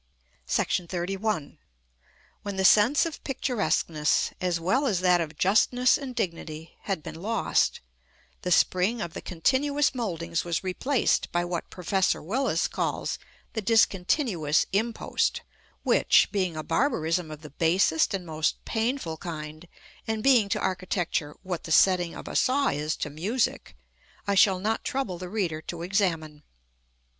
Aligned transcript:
§XXXI. 0.87 1.59
When 2.41 2.55
the 2.55 2.65
sense 2.65 3.05
of 3.05 3.23
picturesqueness, 3.23 4.31
as 4.41 4.59
well 4.59 4.87
as 4.87 4.99
that 5.01 5.21
of 5.21 5.37
justness 5.37 5.95
and 5.95 6.15
dignity, 6.15 6.75
had 6.85 7.03
been 7.03 7.21
lost, 7.21 7.81
the 8.41 8.49
spring 8.49 8.99
of 8.99 9.13
the 9.13 9.21
continuous 9.21 9.93
mouldings 9.93 10.43
was 10.43 10.63
replaced 10.63 11.31
by 11.31 11.45
what 11.45 11.69
Professor 11.69 12.19
Willis 12.19 12.67
calls 12.67 13.19
the 13.53 13.61
Discontinuous 13.61 14.65
impost; 14.73 15.43
which, 15.83 16.31
being 16.31 16.57
a 16.57 16.63
barbarism 16.63 17.29
of 17.29 17.41
the 17.43 17.51
basest 17.51 18.15
and 18.15 18.25
most 18.25 18.65
painful 18.65 19.17
kind, 19.17 19.67
and 20.07 20.23
being 20.23 20.49
to 20.49 20.59
architecture 20.59 21.37
what 21.43 21.65
the 21.65 21.71
setting 21.71 22.15
of 22.15 22.27
a 22.27 22.35
saw 22.35 22.69
is 22.69 22.95
to 22.95 23.11
music, 23.11 23.77
I 24.25 24.33
shall 24.33 24.57
not 24.57 24.83
trouble 24.83 25.19
the 25.19 25.29
reader 25.29 25.61
to 25.61 25.83
examine. 25.83 26.41